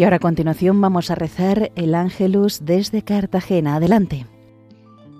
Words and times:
Y 0.00 0.04
ahora 0.04 0.16
a 0.16 0.20
continuación 0.20 0.80
vamos 0.80 1.10
a 1.10 1.14
rezar 1.14 1.72
el 1.76 1.94
Ángelus 1.94 2.64
desde 2.64 3.02
Cartagena. 3.02 3.76
Adelante. 3.76 4.24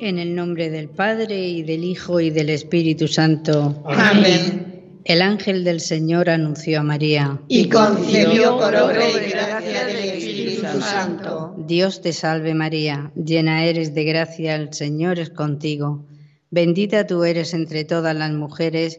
En 0.01 0.19
el 0.19 0.35
nombre 0.35 0.71
del 0.71 0.89
Padre 0.89 1.39
y 1.49 1.63
del 1.63 1.85
Hijo 1.85 2.19
y 2.19 2.31
del 2.31 2.49
Espíritu 2.49 3.07
Santo. 3.07 3.83
Amén. 3.85 5.03
El 5.05 5.21
ángel 5.21 5.65
del 5.65 5.81
Señor 5.81 6.31
anunció 6.31 6.81
a 6.81 6.83
María. 6.83 7.43
Y 7.47 7.69
concibió 7.69 8.57
por 8.57 8.75
obra 8.75 9.07
y 9.07 9.31
gracia 9.31 9.85
del 9.85 9.99
Espíritu 9.99 10.81
Santo. 10.81 11.55
Dios 11.59 12.01
te 12.01 12.15
salve 12.15 12.55
María, 12.55 13.13
llena 13.15 13.67
eres 13.67 13.93
de 13.93 14.05
gracia, 14.05 14.55
el 14.55 14.73
Señor 14.73 15.19
es 15.19 15.29
contigo. 15.29 16.07
Bendita 16.51 17.07
tú 17.07 17.25
eres 17.25 17.53
entre 17.53 17.85
todas 17.85 18.17
las 18.17 18.33
mujeres 18.33 18.99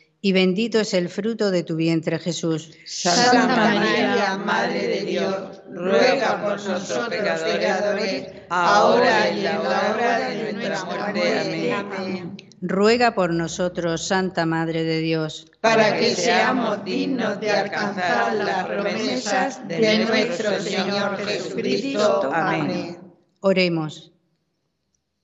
y 0.23 0.33
bendito 0.33 0.79
es 0.79 0.93
el 0.93 1.09
fruto 1.09 1.49
de 1.49 1.63
tu 1.63 1.75
vientre 1.75 2.19
Jesús. 2.19 2.71
Santa 2.85 3.47
María, 3.47 4.37
Madre 4.37 4.87
de 4.87 5.01
Dios, 5.05 5.61
ruega 5.71 6.41
por 6.43 6.63
nosotros 6.63 7.09
pecadores, 7.09 8.27
ahora 8.49 9.31
y 9.31 9.39
en 9.39 9.43
la 9.43 9.59
hora 9.59 10.29
de 10.29 10.53
nuestra 10.53 10.85
muerte. 10.85 11.73
Amén. 11.73 12.37
Ruega 12.61 13.15
por 13.15 13.33
nosotros, 13.33 14.05
Santa 14.05 14.45
Madre 14.45 14.83
de 14.83 14.99
Dios, 14.99 15.47
para 15.61 15.97
que 15.97 16.13
seamos 16.13 16.85
dignos 16.85 17.39
de 17.39 17.49
alcanzar 17.49 18.35
las 18.35 18.65
promesas 18.65 19.67
de 19.67 20.05
nuestro 20.05 20.59
Señor 20.59 21.17
Jesucristo. 21.17 22.29
Amén. 22.31 22.99
Oremos. 23.39 24.13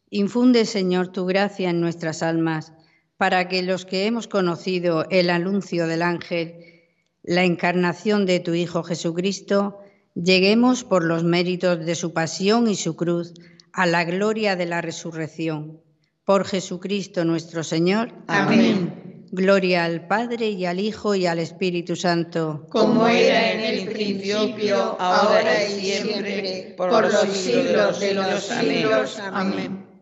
Infunde, 0.10 0.66
Señor, 0.66 1.10
tu 1.10 1.28
gracia 1.28 1.70
en 1.70 1.82
nuestras 1.82 2.24
almas 2.24 2.74
para 3.18 3.48
que 3.48 3.64
los 3.64 3.86
que 3.86 4.06
hemos 4.06 4.28
conocido 4.28 5.06
el 5.10 5.30
anuncio 5.30 5.88
del 5.88 6.02
ángel, 6.02 6.56
la 7.24 7.44
encarnación 7.44 8.26
de 8.26 8.40
tu 8.40 8.54
Hijo 8.54 8.84
Jesucristo, 8.84 9.80
lleguemos 10.14 10.84
por 10.84 11.04
los 11.04 11.24
méritos 11.24 11.86
de 11.86 11.96
su 11.96 12.14
pasión 12.14 12.68
y 12.68 12.76
su 12.76 12.96
cruz 12.96 13.34
a 13.74 13.86
la 13.86 14.04
gloria 14.06 14.56
de 14.56 14.66
la 14.66 14.82
resurrección. 14.82 15.82
Por 16.24 16.46
Jesucristo 16.46 17.26
nuestro 17.26 17.64
Señor. 17.64 18.14
Amén. 18.28 19.26
Gloria 19.32 19.84
al 19.84 20.08
Padre 20.08 20.50
y 20.50 20.66
al 20.66 20.80
Hijo 20.80 21.14
y 21.16 21.26
al 21.26 21.40
Espíritu 21.40 21.96
Santo. 21.96 22.66
Como 22.70 23.08
era 23.08 23.52
en 23.52 23.60
el 23.60 23.90
principio, 23.90 24.96
ahora 25.00 25.64
y 25.66 25.82
siempre, 25.82 26.76
por 26.78 27.02
los 27.02 27.28
siglos 27.34 28.00
de 28.00 28.14
los 28.14 28.44
siglos. 28.44 29.20
Amén. 29.20 29.87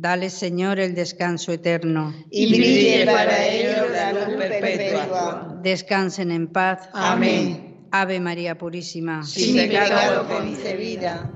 Dale, 0.00 0.30
Señor, 0.30 0.80
el 0.80 0.94
descanso 0.94 1.52
eterno. 1.52 2.14
Y 2.30 2.50
brille 2.50 3.04
para 3.04 3.46
ellos 3.46 3.90
la 3.92 4.12
luz 4.14 4.34
perpetua. 4.38 5.60
Descansen 5.62 6.30
en 6.30 6.48
paz. 6.48 6.88
Amén. 6.94 7.76
Ave 7.90 8.18
María 8.18 8.56
Purísima. 8.56 9.22
Sin 9.22 9.56
pecado 9.56 10.26
concebida. 10.26 11.30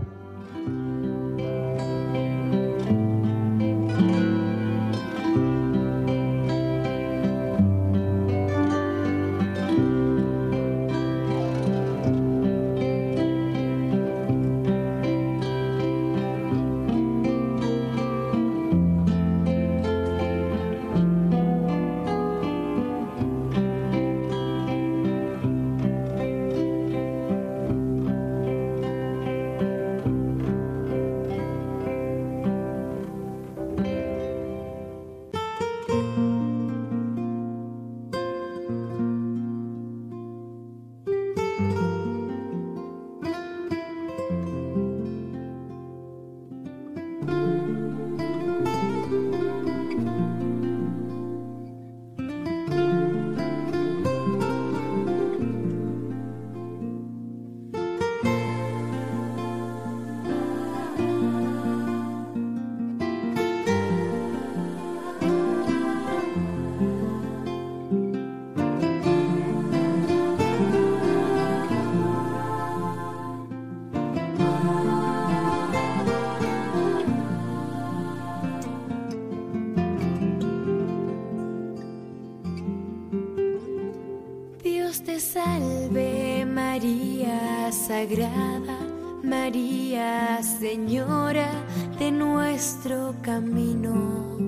Sagrada 88.14 88.78
María, 89.24 90.40
Señora 90.40 91.50
de 91.98 92.12
nuestro 92.12 93.12
camino. 93.22 94.38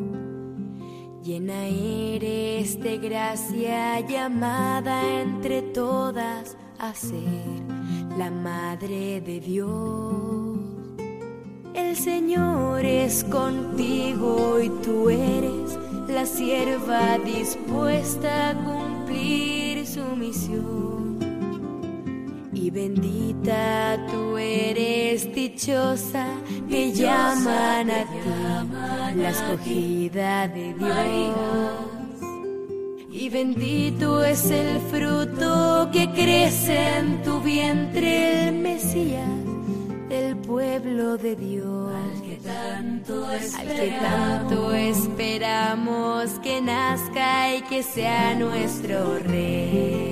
Llena 1.24 1.66
eres 1.66 2.80
de 2.80 2.98
gracia, 2.98 3.98
llamada 4.06 5.20
entre 5.20 5.62
todas 5.62 6.56
a 6.78 6.94
ser 6.94 7.24
la 8.16 8.30
Madre 8.30 9.20
de 9.20 9.40
Dios. 9.40 10.58
El 11.74 11.96
Señor 11.96 12.84
es 12.84 13.24
contigo 13.24 14.60
y 14.60 14.68
tú 14.84 15.10
eres 15.10 15.76
la 16.06 16.24
sierva 16.24 17.18
dispuesta 17.18 18.50
a 18.50 18.54
cumplir 18.54 19.84
su 19.84 20.04
misión 20.14 21.15
bendita 22.76 23.96
tú 24.10 24.36
eres 24.36 25.34
dichosa 25.34 26.26
que 26.68 26.92
llaman 26.92 27.90
a 27.90 28.04
ti 28.04 29.18
la 29.18 29.30
escogida 29.30 30.46
de 30.48 30.74
Dios. 30.74 31.70
y 33.10 33.30
bendito 33.30 34.22
es 34.22 34.50
el 34.50 34.78
fruto 34.90 35.88
que 35.90 36.10
crece 36.10 36.98
en 36.98 37.22
tu 37.22 37.40
vientre, 37.40 38.48
el 38.48 38.56
Mesías 38.56 39.30
del 40.10 40.36
pueblo 40.36 41.16
de 41.16 41.34
Dios. 41.34 41.94
Al 41.94 42.22
que 42.28 42.36
tanto 42.36 43.32
esperamos, 43.32 43.80
que 43.80 43.88
tanto 44.06 44.74
esperamos 44.74 46.30
que 46.42 46.60
nazca 46.60 47.56
y 47.56 47.62
que 47.62 47.82
sea 47.82 48.34
nuestro 48.34 49.18
rey. 49.20 50.05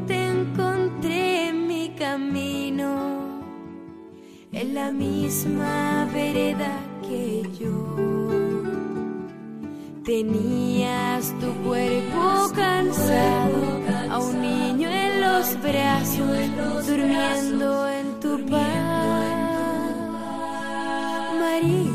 Te 0.00 0.28
encontré 0.28 1.48
en 1.48 1.66
mi 1.66 1.90
camino, 1.90 2.88
en 4.52 4.74
la 4.74 4.90
misma 4.90 6.08
vereda 6.12 6.72
que 7.02 7.42
yo. 7.60 7.76
Tenías 10.04 11.32
tu 11.40 11.52
cuerpo 11.66 12.52
cansado, 12.54 13.60
a 14.10 14.18
un 14.18 14.40
niño 14.40 14.88
en 14.88 15.20
los 15.20 15.56
brazos, 15.62 16.86
durmiendo 16.86 17.88
en 17.88 18.20
tu 18.20 18.44
paz. 18.46 18.92
María, 21.38 21.91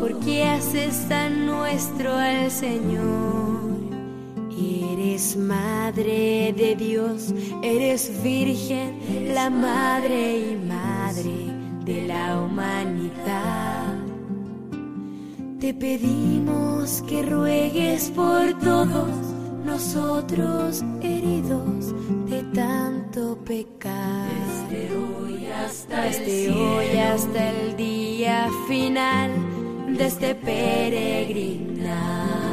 Porque 0.00 0.44
haces 0.44 1.08
tan 1.08 1.46
nuestro 1.46 2.14
al 2.14 2.50
Señor. 2.50 3.56
Eres 4.58 5.36
madre 5.36 6.52
de 6.56 6.76
Dios, 6.76 7.32
eres 7.62 8.10
virgen, 8.22 8.98
la 9.34 9.50
madre 9.50 10.52
y 10.52 10.56
madre 10.56 11.56
de 11.84 12.06
la 12.06 12.40
humanidad. 12.40 13.94
Te 15.60 15.72
pedimos 15.72 17.02
que 17.08 17.22
ruegues 17.22 18.10
por 18.10 18.58
todos 18.58 19.08
nosotros 19.64 20.84
heridos 21.00 21.94
de 22.28 22.42
tanto 22.54 23.36
pecar. 23.44 24.55
Desde 25.66 26.52
hoy 26.52 26.96
hasta, 26.96 27.50
el 27.50 27.76
día 27.76 28.48
final 28.68 29.32
de 29.98 30.06
este 30.06 30.36
peregrinar. 30.36 32.45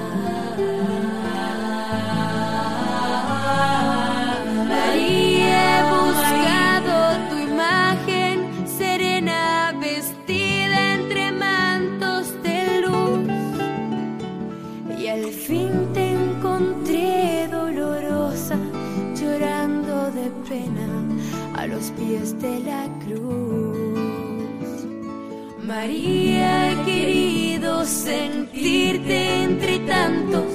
María, 25.84 26.72
he 26.72 26.76
querido 26.86 27.84
sentirte 27.84 29.44
entre 29.44 29.80
tantos 29.80 30.46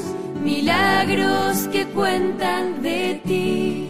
milagros 0.43 1.69
que 1.71 1.85
cuentan 1.89 2.81
de 2.81 3.21
ti. 3.27 3.89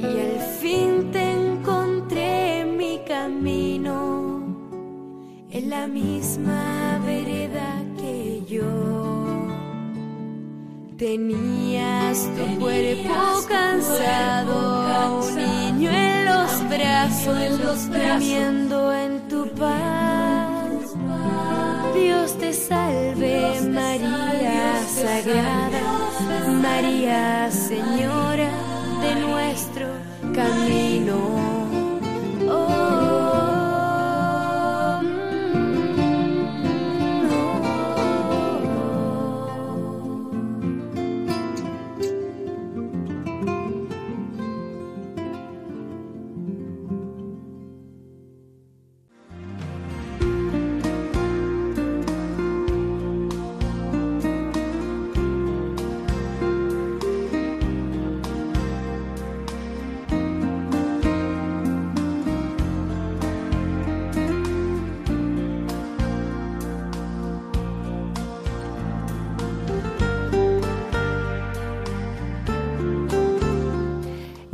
Y 0.00 0.20
al 0.26 0.38
fin 0.60 1.10
te 1.10 1.24
encontré 1.32 2.60
en 2.60 2.76
mi 2.76 3.00
camino, 3.04 4.44
en 5.50 5.70
la 5.70 5.88
misma 5.88 7.00
vereda 7.04 7.82
que 7.98 8.42
yo. 8.48 9.48
Tenías 10.96 12.28
tu 12.36 12.60
cuerpo 12.60 13.44
cansado, 13.48 14.56
a 14.86 15.20
un 15.20 15.34
niño 15.34 15.90
en 15.90 16.24
los 16.26 16.68
brazos, 16.68 17.88
durmiendo 17.90 18.92
en 18.92 19.28
tu 19.28 19.48
paz. 19.56 19.95
Te 22.40 22.52
salve, 22.52 23.60
María 23.62 24.82
Sagrada, 24.86 25.80
María 26.60 27.50
Señora 27.50 28.50
de 29.00 29.14
nuestro 29.20 29.86
camino. 30.34 31.55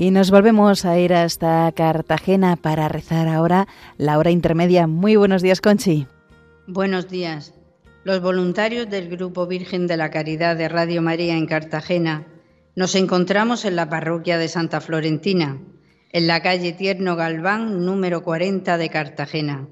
Y 0.03 0.11
nos 0.11 0.33
volvemos 0.33 0.85
a 0.85 0.99
ir 0.99 1.15
hasta 1.15 1.71
Cartagena 1.71 2.57
para 2.57 2.89
rezar 2.89 3.29
ahora 3.29 3.69
la 3.99 4.19
hora 4.19 4.33
intermedia. 4.33 4.89
Muy 4.89 5.15
buenos 5.15 5.43
días, 5.43 5.61
Conchi. 5.61 6.09
Buenos 6.67 7.09
días. 7.09 7.55
Los 8.03 8.21
voluntarios 8.21 8.91
del 8.91 9.09
Grupo 9.09 9.47
Virgen 9.47 9.87
de 9.87 9.97
la 9.97 10.11
Caridad 10.11 10.57
de 10.57 10.69
Radio 10.69 11.03
María 11.03 11.37
en 11.37 11.47
Cartagena 11.47 12.27
nos 12.75 12.97
encontramos 12.97 13.65
en 13.65 13.77
la 13.77 13.89
parroquia 13.89 14.39
de 14.39 14.49
Santa 14.49 14.81
Florentina, 14.81 15.63
en 16.11 16.27
la 16.27 16.43
calle 16.43 16.73
Tierno 16.73 17.15
Galván, 17.15 17.87
número 17.87 18.25
40 18.25 18.79
de 18.79 18.91
Cartagena. 18.91 19.69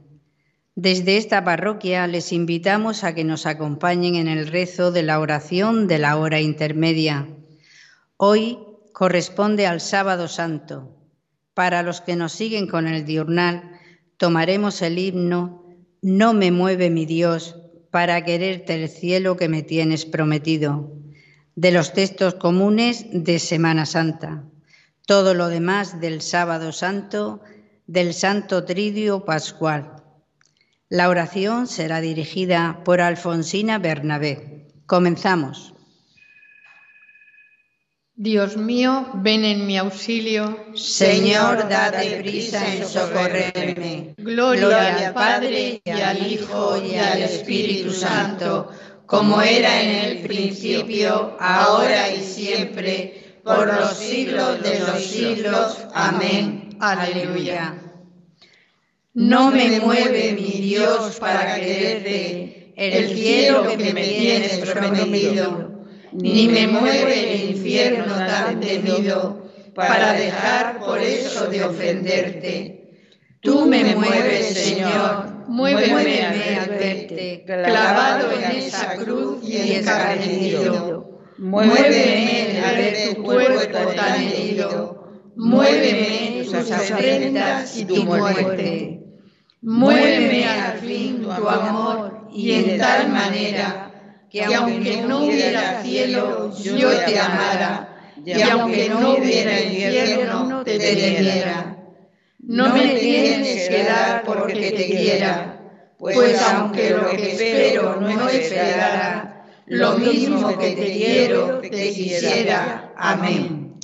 Desde 0.77 1.17
esta 1.17 1.43
parroquia 1.43 2.07
les 2.07 2.33
invitamos 2.33 3.03
a 3.03 3.17
que 3.17 3.25
nos 3.25 3.47
acompañen 3.47 4.15
en 4.15 4.29
el 4.29 4.47
rezo 4.47 4.93
de 4.93 5.03
la 5.03 5.19
oración 5.19 5.89
de 5.89 5.99
la 5.99 6.17
hora 6.17 6.41
intermedia. 6.41 7.27
Hoy 8.17 8.59
corresponde 8.93 9.67
al 9.67 9.81
sábado 9.81 10.29
santo. 10.29 10.97
Para 11.55 11.83
los 11.83 12.01
que 12.01 12.17
nos 12.17 12.33
siguen 12.33 12.67
con 12.67 12.87
el 12.87 13.05
diurnal, 13.05 13.79
tomaremos 14.17 14.83
el 14.83 14.99
himno 14.99 15.65
No 16.03 16.33
me 16.33 16.51
mueve 16.51 16.91
mi 16.91 17.07
Dios 17.07 17.57
para 17.91 18.25
quererte 18.25 18.75
el 18.75 18.89
cielo 18.89 19.37
que 19.37 19.49
me 19.49 19.63
tienes 19.63 20.07
prometido, 20.07 20.93
de 21.57 21.73
los 21.73 21.93
textos 21.93 22.35
comunes 22.35 23.07
de 23.13 23.39
Semana 23.39 23.85
Santa. 23.85 24.45
Todo 25.07 25.35
lo 25.35 25.49
demás 25.49 26.01
del 26.01 26.23
sábado 26.23 26.73
santo, 26.73 27.43
del 27.87 28.15
Santo 28.15 28.65
Tridio 28.65 29.25
Pascual. 29.25 29.97
La 30.89 31.09
oración 31.09 31.67
será 31.67 32.01
dirigida 32.01 32.83
por 32.85 33.01
Alfonsina 33.01 33.79
Bernabé. 33.79 34.69
Comenzamos. 34.87 35.70
Dios 38.23 38.59
mío, 38.59 39.07
ven 39.15 39.47
en 39.47 39.67
mi 39.67 39.79
auxilio. 39.79 40.55
Señor, 40.75 41.67
date 41.71 42.21
prisa 42.21 42.61
en 42.75 42.87
socorrerme. 42.87 44.15
Gloria 44.19 44.95
al 44.95 45.15
Padre 45.15 45.81
y 45.83 45.91
al 45.91 46.31
Hijo 46.31 46.77
y 46.85 46.97
al 46.97 47.23
Espíritu 47.23 47.91
Santo, 47.91 48.69
como 49.07 49.41
era 49.41 49.81
en 49.81 49.91
el 50.05 50.19
principio, 50.19 51.35
ahora 51.41 52.13
y 52.13 52.21
siempre, 52.21 53.41
por 53.43 53.67
los 53.75 53.97
siglos 53.97 54.63
de 54.65 54.81
los 54.81 55.03
siglos. 55.03 55.79
Amén. 55.95 56.77
Aleluya. 56.79 57.75
No 59.15 59.51
me 59.51 59.81
mueve 59.81 60.33
mi 60.35 60.61
Dios 60.61 61.17
para 61.19 61.55
quererte 61.55 62.75
el 62.77 63.17
cielo 63.17 63.67
que 63.79 63.95
me 63.95 64.05
tienes 64.05 64.59
prometido 64.59 65.70
ni 66.13 66.49
me 66.49 66.67
mueve 66.67 67.35
el 67.35 67.51
infierno 67.51 68.15
tan 68.15 68.61
temido 68.61 69.51
para 69.75 70.13
dejar 70.13 70.79
por 70.81 70.99
eso 70.99 71.47
de 71.47 71.65
ofenderte. 71.65 72.77
Tú 73.41 73.67
me 73.67 73.95
mueves, 73.95 74.55
Señor, 74.55 75.47
muéveme 75.49 76.23
al 76.23 76.69
verte, 76.69 77.45
clavado 77.47 78.33
en 78.33 78.59
esa 78.59 78.97
cruz 78.97 79.49
y 79.49 79.75
encarnecido. 79.75 81.21
Muéveme 81.39 82.63
al 82.67 82.77
ver 82.77 83.15
tu 83.15 83.23
cuerpo 83.23 83.79
tan 83.97 84.21
herido, 84.21 85.11
muéveme 85.37 86.45
tus 86.45 86.71
afrentas 86.71 87.77
y 87.79 87.85
tu 87.85 88.05
muerte. 88.05 89.01
Muéveme 89.63 90.47
al 90.47 90.79
fin 90.79 91.23
tu 91.23 91.31
amor 91.31 92.29
y 92.33 92.53
en 92.53 92.79
tal 92.79 93.09
manera 93.09 93.90
que 94.31 94.45
aunque 94.45 95.03
no 95.03 95.25
hubiera 95.25 95.83
cielo, 95.83 96.53
yo 96.57 96.91
te 97.05 97.19
amara, 97.19 98.15
y 98.25 98.41
aunque 98.43 98.89
no 98.89 99.15
hubiera 99.15 99.61
infierno, 99.61 100.65
te 100.65 100.79
temiera. 100.79 101.77
No 102.39 102.75
me 102.75 102.95
tienes 102.95 103.69
que 103.69 103.85
dar 103.85 104.25
porque 104.25 104.73
te 104.73 104.87
quiera, 104.87 105.61
pues 105.99 106.41
aunque 106.43 106.91
lo 106.91 107.11
que 107.11 107.33
espero 107.33 108.01
no 108.01 108.29
esperara, 108.29 109.45
lo 109.67 109.99
mismo 109.99 110.57
que 110.59 110.71
te 110.73 110.93
quiero, 110.93 111.61
te 111.61 111.71
quisiera. 111.71 112.93
Amén. 112.97 113.79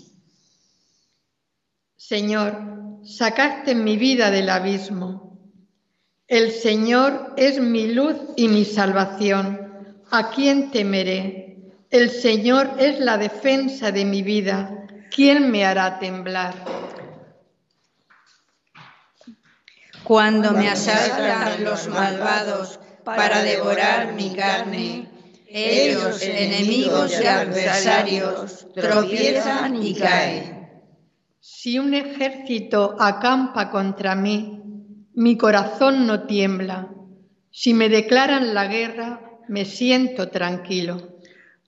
Señor, 1.96 3.00
sacaste 3.04 3.74
mi 3.74 3.96
vida 3.96 4.30
del 4.30 4.48
abismo. 4.48 5.40
El 6.28 6.50
Señor 6.52 7.34
es 7.36 7.60
mi 7.60 7.92
luz 7.92 8.16
y 8.36 8.48
mi 8.48 8.64
salvación. 8.64 9.65
¿A 10.10 10.30
quién 10.30 10.70
temeré? 10.70 11.58
El 11.90 12.10
Señor 12.10 12.75
es 12.78 13.00
la 13.00 13.18
defensa 13.18 13.90
de 13.90 14.04
mi 14.04 14.22
vida. 14.22 14.86
¿Quién 15.10 15.50
me 15.50 15.64
hará 15.64 15.98
temblar? 15.98 16.54
Cuando 20.04 20.52
me 20.52 20.68
asaltan 20.68 21.64
los 21.64 21.88
malvados 21.88 22.78
para 23.04 23.42
devorar 23.42 24.12
mi 24.12 24.32
carne, 24.34 25.08
ellos, 25.48 26.22
enemigos 26.22 27.20
y 27.20 27.26
adversarios, 27.26 28.66
tropiezan 28.75 29.82
y 29.82 29.94
caen. 29.94 30.70
Si 31.40 31.78
un 31.80 31.94
ejército 31.94 32.96
acampa 33.00 33.70
contra 33.70 34.14
mí, 34.14 34.62
mi 35.14 35.36
corazón 35.36 36.06
no 36.06 36.26
tiembla. 36.26 36.88
Si 37.50 37.75
me 37.75 37.88
declaran 37.88 38.54
la 38.54 38.66
guerra, 38.66 39.25
me 39.48 39.64
siento 39.64 40.28
tranquilo. 40.28 41.16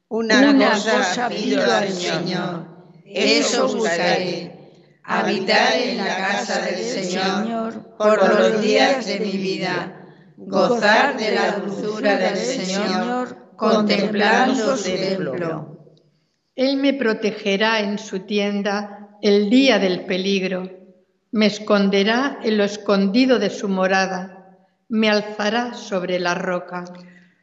Una, 0.08 0.54
cosa, 0.54 1.28
pido 1.28 1.70
al 1.70 1.88
Señor, 1.90 2.66
eso 3.04 3.68
buscaré, 3.68 4.70
habitar 5.04 5.76
en 5.76 5.98
la 5.98 6.16
casa 6.16 6.62
del 6.62 6.78
Señor 6.78 7.96
por 7.98 8.40
los 8.40 8.62
días 8.62 9.04
de 9.04 9.20
mi 9.20 9.32
vida, 9.32 10.06
gozar 10.36 11.18
de 11.18 11.34
la 11.34 11.58
dulzura 11.58 12.16
del 12.16 12.36
Señor, 12.36 13.52
contemplando 13.56 14.76
su 14.76 14.82
templo. 14.82 15.76
Él 16.56 16.78
me 16.78 16.94
protegerá 16.94 17.80
en 17.80 17.98
su 17.98 18.20
tienda 18.20 19.10
el 19.20 19.50
día 19.50 19.78
del 19.78 20.06
peligro, 20.06 20.70
me 21.32 21.46
esconderá 21.46 22.38
en 22.42 22.56
lo 22.56 22.64
escondido 22.64 23.38
de 23.38 23.50
su 23.50 23.68
morada, 23.68 24.56
me 24.88 25.10
alzará 25.10 25.74
sobre 25.74 26.18
la 26.18 26.34
roca 26.34 26.84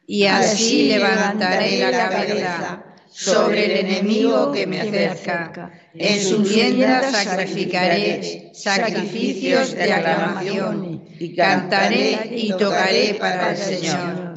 y 0.06 0.24
así 0.26 0.88
levantaré 0.88 1.78
la 1.78 1.90
cabeza 1.90 2.84
sobre 3.08 3.64
el 3.64 3.86
enemigo 3.86 4.52
que 4.52 4.66
me 4.66 4.80
acerca. 4.80 5.72
En 5.94 6.22
su 6.22 6.42
tienda 6.42 7.10
sacrificaré 7.10 8.50
sacrificios 8.54 9.72
de 9.72 9.92
aclamación 9.92 11.02
y 11.18 11.34
cantaré 11.34 12.30
y 12.30 12.50
tocaré 12.50 13.14
para 13.14 13.50
el 13.50 13.56
Señor. 13.56 14.34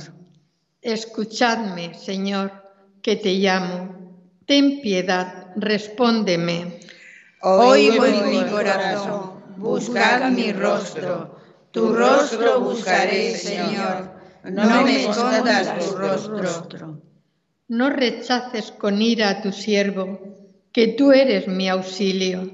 Escuchadme, 0.81 1.93
Señor, 1.93 2.51
que 3.03 3.17
te 3.17 3.33
llamo. 3.33 4.23
Ten 4.47 4.81
piedad, 4.81 5.47
respóndeme. 5.57 6.79
Oigo 7.41 8.05
en 8.05 8.29
mi 8.29 8.43
corazón, 8.45 9.43
buscad 9.57 10.31
mi 10.31 10.51
rostro. 10.51 11.38
Tu 11.71 11.93
rostro 11.93 12.61
buscaré, 12.61 13.35
Señor 13.35 14.18
no 14.43 14.84
me 14.84 15.05
escondas 15.05 15.79
tu 15.79 15.96
rostro. 15.96 17.01
No 17.67 17.89
rechaces 17.89 18.72
con 18.72 19.01
ira 19.01 19.29
a 19.29 19.41
tu 19.41 19.51
siervo, 19.51 20.19
que 20.72 20.88
tú 20.88 21.12
eres 21.12 21.48
mi 21.48 21.69
auxilio. 21.69 22.50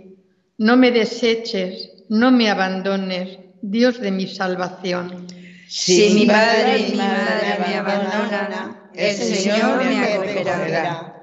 No 0.57 0.77
me 0.77 0.91
deseches, 0.91 1.91
no 2.09 2.31
me 2.31 2.49
abandones, 2.49 3.39
Dios 3.61 3.99
de 3.99 4.11
mi 4.11 4.27
salvación. 4.27 5.27
Si 5.67 6.13
mi 6.13 6.25
padre 6.25 6.79
y 6.79 6.91
mi 6.91 6.97
madre 6.97 7.59
me 7.65 7.75
abandonan, 7.75 8.89
el 8.93 9.15
Señor 9.15 9.83
me 9.83 9.99
acogerá. 9.99 11.15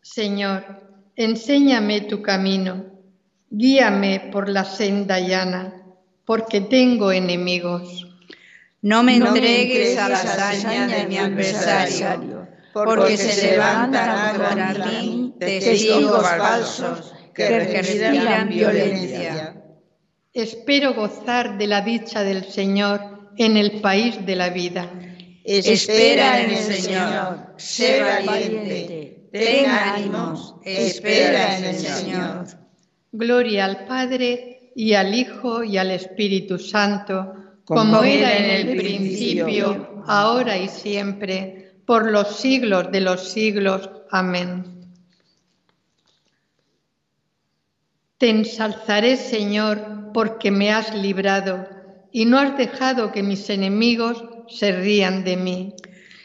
Señor, 0.00 0.64
enséñame 1.16 2.00
tu 2.02 2.22
camino, 2.22 2.84
guíame 3.50 4.30
por 4.32 4.48
la 4.48 4.64
senda 4.64 5.20
llana, 5.20 5.74
porque 6.24 6.60
tengo 6.60 7.12
enemigos. 7.12 8.09
No 8.82 9.02
me 9.02 9.16
entregues 9.16 9.98
a 9.98 10.08
la 10.08 10.20
hazaña 10.20 10.86
de 10.86 11.06
mi 11.06 11.18
adversario, 11.18 12.48
porque 12.72 13.16
se 13.16 13.50
levantan 13.50 14.36
contra 14.36 14.86
mí 14.86 15.34
testigos 15.38 16.26
falsos 16.26 17.12
que 17.34 17.48
respiran 17.48 18.48
violencia. 18.48 19.54
Espero 20.32 20.94
gozar 20.94 21.58
de 21.58 21.66
la 21.66 21.82
dicha 21.82 22.22
del 22.22 22.44
Señor 22.44 23.32
en 23.36 23.56
el 23.56 23.80
país 23.80 24.24
de 24.24 24.36
la 24.36 24.48
vida. 24.48 24.88
Espera 25.44 26.42
en 26.42 26.50
el 26.50 26.56
Señor, 26.58 27.54
sé 27.56 28.00
valiente, 28.00 29.28
ten 29.32 29.66
ánimos, 29.66 30.54
espera 30.64 31.58
en 31.58 31.64
el 31.64 31.76
Señor. 31.76 32.46
Gloria 33.12 33.64
al 33.64 33.84
Padre 33.86 34.72
y 34.74 34.94
al 34.94 35.14
Hijo 35.14 35.64
y 35.64 35.76
al 35.76 35.90
Espíritu 35.90 36.58
Santo 36.58 37.34
como 37.74 38.02
era 38.02 38.36
en 38.36 38.68
el 38.68 38.76
principio, 38.76 40.02
ahora 40.06 40.58
y 40.58 40.68
siempre, 40.68 41.72
por 41.86 42.10
los 42.10 42.40
siglos 42.40 42.90
de 42.90 43.00
los 43.00 43.30
siglos. 43.30 43.88
Amén. 44.10 44.64
Te 48.18 48.30
ensalzaré, 48.30 49.16
Señor, 49.16 50.10
porque 50.12 50.50
me 50.50 50.72
has 50.72 50.92
librado 50.96 51.68
y 52.10 52.24
no 52.24 52.40
has 52.40 52.58
dejado 52.58 53.12
que 53.12 53.22
mis 53.22 53.48
enemigos 53.48 54.24
se 54.48 54.72
rían 54.72 55.22
de 55.22 55.36
mí. 55.36 55.74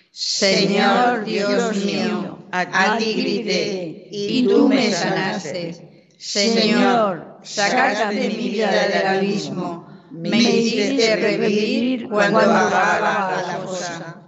Señor 0.10 1.26
Dios 1.26 1.76
mío, 1.86 2.40
a 2.52 2.98
ti 2.98 3.14
grité 3.14 4.08
y 4.10 4.48
tú 4.48 4.68
me 4.68 4.92
sanaste. 4.92 6.08
Señor, 6.18 7.38
sacaste 7.44 8.16
mi 8.16 8.36
vida 8.36 8.88
del 8.88 9.06
abismo 9.06 9.95
me 10.16 10.38
hiciste 10.38 11.16
revivir 11.16 12.10
cuando 12.10 12.40
bajaba 12.40 13.40
a 13.40 13.42
la 13.42 13.58
fosa. 13.66 14.22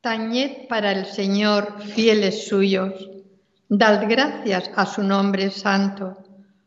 Tañed 0.00 0.68
para 0.68 0.92
el 0.92 1.06
Señor, 1.06 1.82
fieles 1.82 2.46
suyos, 2.46 3.10
dad 3.68 4.04
gracias 4.08 4.70
a 4.76 4.86
su 4.86 5.02
nombre 5.02 5.50
santo. 5.50 6.16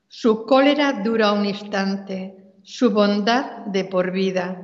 Su 0.08 0.46
cólera 0.46 1.02
dura 1.04 1.32
un 1.32 1.46
instante, 1.46 2.54
su 2.64 2.92
bondad 2.92 3.66
de 3.68 3.86
por 3.86 4.12
vida. 4.12 4.62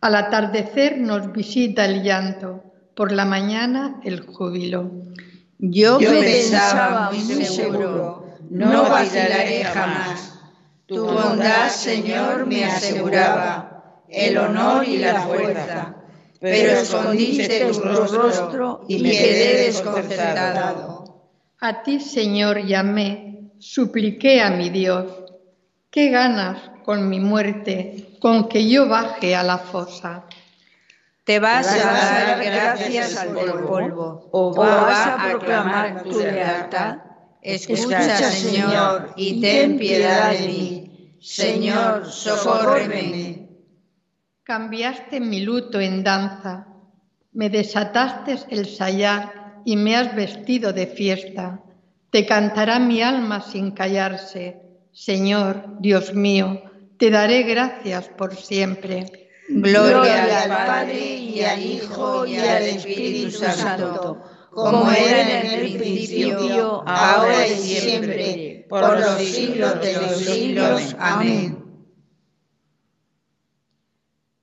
Al 0.00 0.14
atardecer 0.14 0.98
nos 0.98 1.32
visita 1.32 1.84
el 1.84 2.02
llanto, 2.02 2.62
por 2.94 3.12
la 3.12 3.24
mañana 3.24 4.00
el 4.04 4.20
júbilo. 4.20 4.90
Yo, 5.58 5.98
pensaba 5.98 7.10
muy 7.10 7.44
seguro, 7.44 8.24
no 8.48 8.82
vacilaré 8.84 9.64
jamás 9.64 10.35
tu 10.86 11.04
bondad, 11.04 11.68
Señor, 11.68 12.46
me 12.46 12.64
aseguraba 12.64 14.02
el 14.08 14.38
honor 14.38 14.86
y 14.86 14.98
la 14.98 15.20
fuerza, 15.22 15.94
pero 16.40 16.78
escondiste 16.78 17.66
tu 17.72 17.80
rostro 17.80 18.84
y 18.88 19.02
me 19.02 19.10
quedé 19.10 19.66
desconcertado. 19.66 21.06
A 21.60 21.82
ti, 21.82 22.00
Señor, 22.00 22.64
llamé, 22.66 23.50
supliqué 23.58 24.40
a 24.42 24.50
mi 24.50 24.70
Dios, 24.70 25.06
¿qué 25.90 26.10
ganas 26.10 26.58
con 26.84 27.08
mi 27.08 27.18
muerte, 27.18 28.16
con 28.20 28.48
que 28.48 28.68
yo 28.68 28.88
baje 28.88 29.34
a 29.34 29.42
la 29.42 29.58
fosa? 29.58 30.24
¿Te 31.24 31.40
vas 31.40 31.66
a 31.66 31.78
dar 31.78 32.44
gracias 32.44 33.16
al 33.16 33.30
polvo 33.30 34.28
o 34.30 34.54
vas 34.54 35.06
a 35.08 35.28
proclamar 35.30 36.04
tu 36.04 36.20
lealtad? 36.20 36.98
Escucha, 37.46 38.18
Señor, 38.18 39.12
y 39.16 39.40
ten 39.40 39.78
piedad 39.78 40.32
de 40.32 40.46
mí. 40.48 41.16
Señor, 41.20 42.10
socórreme. 42.10 43.48
Cambiaste 44.42 45.20
mi 45.20 45.40
luto 45.40 45.80
en 45.80 46.02
danza, 46.02 46.66
me 47.32 47.48
desataste 47.48 48.36
el 48.50 48.66
sayar 48.66 49.62
y 49.64 49.76
me 49.76 49.94
has 49.94 50.14
vestido 50.16 50.72
de 50.72 50.88
fiesta. 50.88 51.62
Te 52.10 52.26
cantará 52.26 52.80
mi 52.80 53.00
alma 53.02 53.40
sin 53.40 53.70
callarse. 53.70 54.60
Señor, 54.92 55.80
Dios 55.80 56.14
mío, 56.14 56.62
te 56.98 57.10
daré 57.10 57.42
gracias 57.42 58.08
por 58.08 58.34
siempre. 58.34 59.28
Gloria 59.48 60.42
al 60.42 60.48
Padre 60.48 60.98
y 60.98 61.42
al 61.42 61.62
Hijo 61.62 62.26
y 62.26 62.36
al 62.38 62.62
Espíritu 62.64 63.30
Santo, 63.30 64.22
como 64.56 64.90
era 64.90 65.40
en 65.40 65.46
el 65.46 65.76
principio, 65.76 66.82
ahora 66.86 67.46
y 67.46 67.56
siempre, 67.56 68.66
por 68.68 68.98
los 68.98 69.18
siglos 69.18 69.80
de 69.82 69.92
los 69.92 70.16
siglos. 70.16 70.96
Amén. 70.98 71.62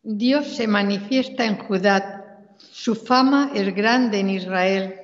Dios 0.03 0.47
se 0.55 0.67
manifiesta 0.67 1.45
en 1.45 1.57
Judá, 1.57 2.23
su 2.71 2.95
fama 2.95 3.51
es 3.55 3.73
grande 3.73 4.19
en 4.19 4.29
Israel. 4.29 4.99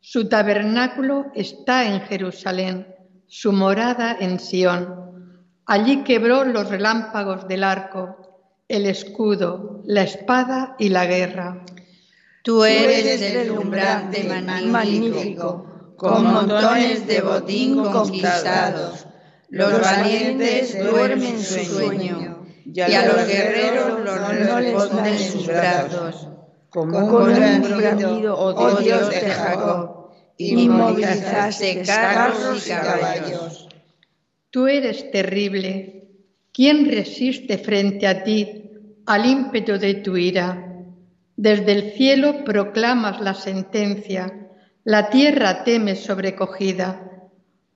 Su 0.00 0.28
tabernáculo 0.28 1.32
está 1.34 1.86
en 1.86 2.02
Jerusalén, 2.02 2.86
su 3.26 3.52
morada 3.52 4.16
en 4.20 4.38
Sión. 4.38 5.40
Allí 5.66 6.04
quebró 6.04 6.44
los 6.44 6.68
relámpagos 6.68 7.48
del 7.48 7.64
arco, 7.64 8.60
el 8.68 8.86
escudo, 8.86 9.80
la 9.84 10.02
espada 10.02 10.76
y 10.78 10.90
la 10.90 11.06
guerra. 11.06 11.64
Tú 12.44 12.62
eres 12.62 13.20
deslumbrante, 13.20 14.22
magnífico, 14.66 15.94
con 15.96 16.24
montones 16.24 17.06
de 17.06 17.22
botín 17.22 17.82
conquistados. 17.82 19.06
Los 19.48 19.80
valientes 19.80 20.78
duermen 20.78 21.42
su 21.42 21.64
sueño, 21.64 22.44
y 22.66 22.80
a 22.80 23.06
los 23.06 23.26
guerreros 23.26 23.98
los 24.04 24.28
responden 24.28 25.18
sus 25.18 25.46
brazos. 25.46 26.28
Como 26.68 26.98
un 26.98 27.78
bramido, 27.78 28.38
oh 28.38 28.76
Dios 28.76 29.08
de 29.08 29.20
Jacob 29.30 30.10
inmovilizaste 30.36 31.82
carros 31.82 32.66
y 32.66 32.68
caballos. 32.68 33.68
Tú 34.50 34.66
eres 34.66 35.10
terrible. 35.10 36.10
¿Quién 36.52 36.90
resiste 36.90 37.56
frente 37.56 38.06
a 38.06 38.22
ti 38.22 38.70
al 39.06 39.24
ímpetu 39.24 39.78
de 39.78 39.94
tu 39.94 40.18
ira? 40.18 40.73
Desde 41.36 41.72
el 41.72 41.92
cielo 41.92 42.44
proclamas 42.44 43.20
la 43.20 43.34
sentencia, 43.34 44.32
la 44.84 45.10
tierra 45.10 45.64
teme 45.64 45.96
sobrecogida. 45.96 47.10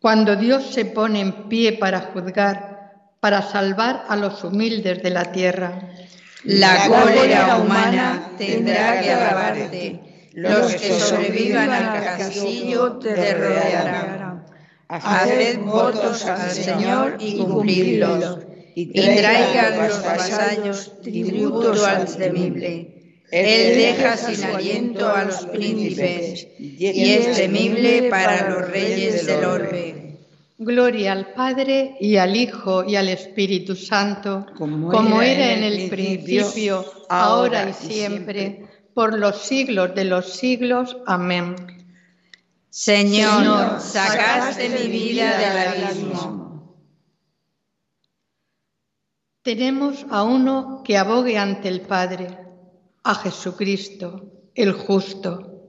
Cuando 0.01 0.37
Dios 0.37 0.67
se 0.67 0.85
pone 0.85 1.21
en 1.21 1.49
pie 1.49 1.73
para 1.73 2.01
juzgar, 2.13 2.93
para 3.21 3.43
salvar 3.43 4.05
a 4.09 4.17
los 4.17 4.45
humildes 4.45 5.03
de 5.03 5.11
la 5.11 5.33
tierra. 5.33 5.91
La 6.45 6.87
cólera 6.87 7.57
humana 7.57 8.31
tendrá 8.39 9.01
que 9.01 9.11
alabarte 9.11 10.01
los 10.39 10.73
que 10.77 11.01
sobrevivan 11.01 11.71
al 11.71 12.05
castillo 12.05 12.99
te 12.99 13.35
rodearán. 13.35 14.45
Haced 14.89 15.59
votos 15.59 16.25
al 16.27 16.51
Señor 16.51 17.17
y 17.19 17.39
cumplidlos, 17.39 18.39
y 18.77 18.93
traigan 18.93 19.89
los 19.89 20.05
vasallos 20.05 21.03
tributo 21.03 21.85
al 21.85 22.07
temible. 22.17 22.98
Él 23.31 23.77
deja 23.77 24.17
sin 24.17 24.45
aliento 24.45 25.09
a 25.09 25.25
los 25.25 25.47
príncipes, 25.47 26.47
y 26.59 26.87
es 26.87 27.37
temible 27.37 28.09
para 28.09 28.49
los 28.49 28.69
reyes 28.69 29.27
del 29.27 29.45
orbe. 29.45 29.99
Gloria 30.61 31.13
al 31.13 31.35
Padre 31.35 31.97
y 32.01 32.17
al 32.17 32.35
Hijo 32.35 32.83
y 32.83 32.97
al 32.97 33.09
Espíritu 33.09 33.77
Santo, 33.77 34.45
como, 34.57 35.23
era 35.23 35.53
en 35.53 35.63
el 35.63 35.89
principio, 35.89 36.85
ahora 37.09 37.69
y 37.71 37.73
siempre 37.75 38.69
por 38.93 39.17
los 39.17 39.43
siglos 39.43 39.95
de 39.95 40.05
los 40.05 40.33
siglos. 40.33 40.97
Amén. 41.07 41.55
Señor, 42.71 43.81
sacaste 43.81 44.69
mi 44.69 44.89
vida 44.89 45.39
del 45.39 45.85
abismo. 45.85 46.49
Tenemos 49.43 50.05
a 50.11 50.25
uno 50.25 50.83
que 50.85 50.99
abogue 50.99 51.39
ante 51.39 51.69
el 51.69 51.83
Padre, 51.83 52.48
a 53.09 53.15
Jesucristo, 53.15 54.31
el 54.55 54.75
justo. 54.75 55.65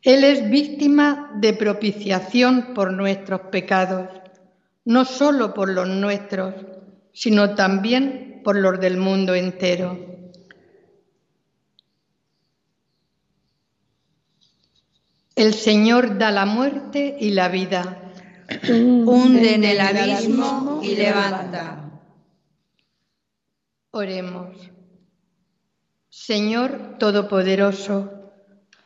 Él 0.00 0.22
es 0.22 0.48
víctima 0.48 1.32
de 1.34 1.52
propiciación 1.52 2.72
por 2.72 2.92
nuestros 2.92 3.40
pecados, 3.50 4.08
no 4.84 5.04
solo 5.04 5.54
por 5.54 5.70
los 5.70 5.88
nuestros, 5.88 6.54
sino 7.12 7.56
también 7.56 8.42
por 8.44 8.54
los 8.54 8.78
del 8.78 8.96
mundo 8.96 9.34
entero. 9.34 9.98
El 15.34 15.54
Señor 15.54 16.16
da 16.16 16.30
la 16.30 16.46
muerte 16.46 17.16
y 17.18 17.30
la 17.30 17.48
vida. 17.48 18.12
Hunde 18.68 19.54
en 19.54 19.64
el 19.64 19.80
abismo 19.80 20.80
y 20.80 20.94
levanta. 20.94 21.90
Oremos. 23.90 24.77
Señor 26.26 26.98
Todopoderoso, 26.98 28.10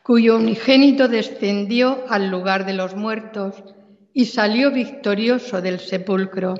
cuyo 0.03 0.37
unigénito 0.37 1.09
descendió 1.09 2.05
al 2.09 2.31
lugar 2.31 2.66
de 2.66 2.75
los 2.75 2.95
muertos 2.95 3.55
y 4.12 4.27
salió 4.27 4.71
victorioso 4.71 5.62
del 5.62 5.81
sepulcro. 5.81 6.55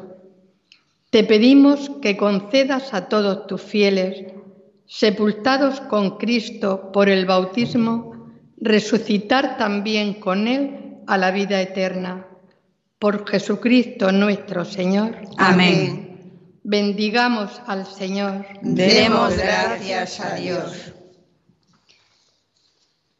Te 1.11 1.25
pedimos 1.25 1.91
que 2.01 2.17
concedas 2.17 2.95
a 2.95 3.09
todos 3.09 3.47
tus 3.47 3.61
fieles, 3.63 4.33
sepultados 4.87 5.81
con 5.83 6.17
Cristo 6.17 6.91
por 6.91 7.09
el 7.11 7.27
bautismo, 7.27 8.33
resucitar 8.57 9.59
también 9.59 10.15
con 10.15 10.49
Él 10.49 10.97
a 11.07 11.19
la 11.19 11.31
vida 11.31 11.61
eterna. 11.61 12.27
Por 12.99 13.29
Jesucristo 13.29 14.11
nuestro 14.11 14.65
Señor. 14.65 15.17
Amén. 15.37 16.02
Bendigamos 16.64 17.61
al 17.66 17.87
Señor. 17.87 18.46
Demos 18.62 19.37
gracias 19.37 20.20
a 20.20 20.37
Dios. 20.37 20.92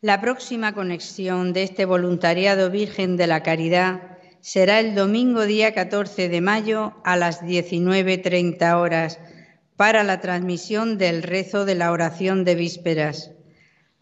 La 0.00 0.20
próxima 0.20 0.74
conexión 0.74 1.52
de 1.52 1.62
este 1.62 1.85
voluntariado 1.85 2.70
Virgen 2.70 3.16
de 3.16 3.26
la 3.26 3.42
Caridad 3.42 4.18
será 4.40 4.81
el 4.81 4.94
domingo 4.94 5.46
día 5.46 5.74
14 5.74 6.28
de 6.28 6.40
mayo 6.40 6.94
a 7.05 7.16
las 7.16 7.42
19.30 7.42 8.76
horas 8.76 9.18
para 9.76 10.02
la 10.02 10.20
transmisión 10.20 10.98
del 10.98 11.22
rezo 11.22 11.64
de 11.64 11.74
la 11.74 11.92
oración 11.92 12.44
de 12.44 12.55
vísperas 12.55 13.33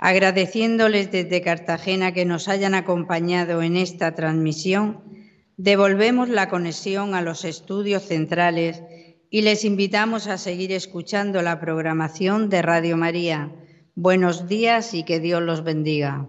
agradeciéndoles 0.01 1.13
desde 1.13 1.43
Cartagena 1.43 2.13
que 2.13 2.25
nos 2.25 2.49
hayan 2.49 2.75
acompañado 2.75 3.61
en 3.61 3.77
esta 3.77 4.15
transmisión, 4.15 5.05
devolvemos 5.59 6.31
la 6.31 6.49
conexión 6.49 7.15
a 7.15 7.21
los 7.21 7.45
estudios 7.45 8.05
centrales 8.05 8.83
y 9.31 9.43
les 9.43 9.65
invitamos 9.65 10.27
a 10.27 10.39
seguir 10.39 10.73
escuchando 10.73 11.41
la 11.41 11.61
programación 11.61 12.51
de 12.51 12.63
Radio 12.63 12.97
María. 12.97 13.53
Buenos 13.95 14.49
días 14.49 14.93
y 14.93 15.05
que 15.05 15.21
Dios 15.21 15.41
los 15.41 15.63
bendiga. 15.63 16.29